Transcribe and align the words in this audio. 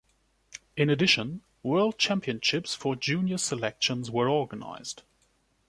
In 0.75 0.89
addition, 0.89 1.43
world 1.61 1.99
championships 1.99 2.73
for 2.73 2.95
junior 2.95 3.37
selections 3.37 4.09
were 4.09 4.27
organized. 4.27 5.03